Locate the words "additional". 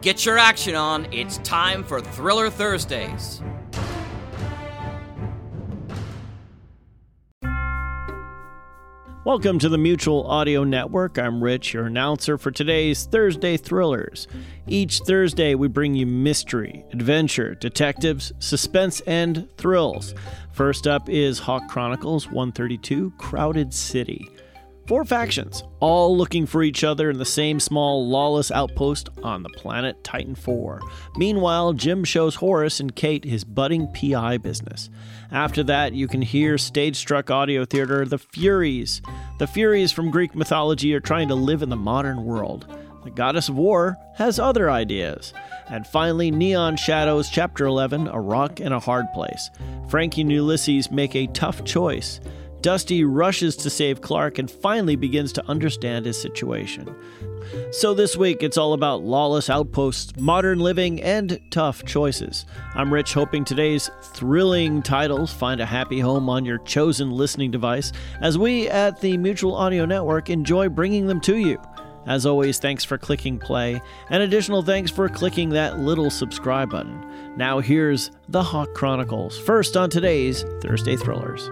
74.22-74.62